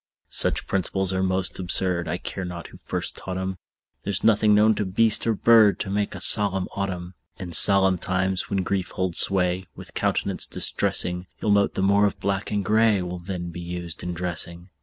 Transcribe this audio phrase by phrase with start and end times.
[0.31, 3.59] Such principles are most absurd, I care not who first taught 'em;
[4.01, 7.13] There's nothing known to beast or bird To make a solemn autumn.
[7.37, 12.19] In solemn times, when grief holds sway With countenance distressing, You'll note the more of
[12.19, 14.69] black and gray Will then be used in dressing.